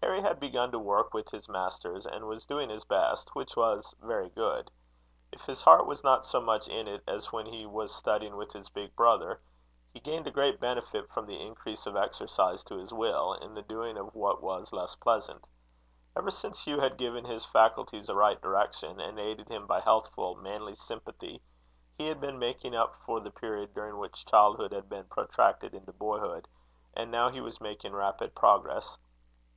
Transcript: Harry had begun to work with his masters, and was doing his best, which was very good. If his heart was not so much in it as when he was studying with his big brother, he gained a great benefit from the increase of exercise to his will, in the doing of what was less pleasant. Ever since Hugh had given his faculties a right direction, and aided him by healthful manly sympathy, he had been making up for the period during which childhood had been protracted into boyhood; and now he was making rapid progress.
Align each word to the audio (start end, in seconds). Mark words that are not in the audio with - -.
Harry 0.00 0.20
had 0.20 0.38
begun 0.38 0.70
to 0.70 0.78
work 0.78 1.12
with 1.12 1.28
his 1.32 1.48
masters, 1.48 2.06
and 2.06 2.28
was 2.28 2.46
doing 2.46 2.70
his 2.70 2.84
best, 2.84 3.34
which 3.34 3.56
was 3.56 3.96
very 4.00 4.28
good. 4.30 4.70
If 5.32 5.40
his 5.46 5.60
heart 5.62 5.86
was 5.86 6.04
not 6.04 6.24
so 6.24 6.40
much 6.40 6.68
in 6.68 6.86
it 6.86 7.02
as 7.08 7.32
when 7.32 7.46
he 7.46 7.66
was 7.66 7.92
studying 7.92 8.36
with 8.36 8.52
his 8.52 8.68
big 8.68 8.94
brother, 8.94 9.40
he 9.92 9.98
gained 9.98 10.28
a 10.28 10.30
great 10.30 10.60
benefit 10.60 11.10
from 11.10 11.26
the 11.26 11.44
increase 11.44 11.84
of 11.84 11.96
exercise 11.96 12.62
to 12.62 12.76
his 12.76 12.92
will, 12.94 13.34
in 13.34 13.54
the 13.54 13.62
doing 13.62 13.96
of 13.96 14.14
what 14.14 14.40
was 14.40 14.72
less 14.72 14.94
pleasant. 14.94 15.48
Ever 16.14 16.30
since 16.30 16.62
Hugh 16.62 16.78
had 16.78 16.96
given 16.96 17.24
his 17.24 17.44
faculties 17.44 18.08
a 18.08 18.14
right 18.14 18.40
direction, 18.40 19.00
and 19.00 19.18
aided 19.18 19.48
him 19.48 19.66
by 19.66 19.80
healthful 19.80 20.36
manly 20.36 20.76
sympathy, 20.76 21.42
he 21.98 22.06
had 22.06 22.20
been 22.20 22.38
making 22.38 22.76
up 22.76 22.94
for 23.04 23.18
the 23.18 23.32
period 23.32 23.74
during 23.74 23.98
which 23.98 24.26
childhood 24.26 24.70
had 24.70 24.88
been 24.88 25.06
protracted 25.08 25.74
into 25.74 25.92
boyhood; 25.92 26.46
and 26.94 27.10
now 27.10 27.30
he 27.30 27.40
was 27.40 27.60
making 27.60 27.92
rapid 27.96 28.32
progress. 28.32 28.96